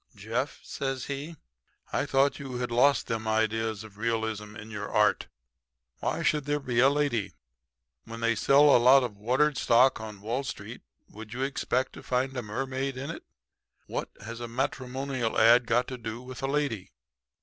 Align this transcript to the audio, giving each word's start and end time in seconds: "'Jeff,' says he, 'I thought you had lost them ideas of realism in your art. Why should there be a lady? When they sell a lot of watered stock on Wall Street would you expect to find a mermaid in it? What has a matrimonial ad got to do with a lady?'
"'Jeff,' 0.15 0.59
says 0.63 1.05
he, 1.05 1.35
'I 1.93 2.07
thought 2.07 2.39
you 2.39 2.55
had 2.57 2.71
lost 2.71 3.05
them 3.05 3.27
ideas 3.27 3.83
of 3.83 3.99
realism 3.99 4.55
in 4.55 4.71
your 4.71 4.89
art. 4.89 5.27
Why 5.99 6.23
should 6.23 6.45
there 6.45 6.59
be 6.59 6.79
a 6.79 6.89
lady? 6.89 7.33
When 8.05 8.19
they 8.19 8.33
sell 8.33 8.75
a 8.75 8.81
lot 8.81 9.03
of 9.03 9.15
watered 9.15 9.59
stock 9.59 10.01
on 10.01 10.21
Wall 10.21 10.43
Street 10.43 10.81
would 11.07 11.35
you 11.35 11.43
expect 11.43 11.93
to 11.93 12.01
find 12.01 12.35
a 12.35 12.41
mermaid 12.41 12.97
in 12.97 13.11
it? 13.11 13.21
What 13.85 14.09
has 14.25 14.39
a 14.39 14.47
matrimonial 14.47 15.37
ad 15.37 15.67
got 15.67 15.87
to 15.89 15.99
do 15.99 16.19
with 16.19 16.41
a 16.41 16.47
lady?' 16.47 16.89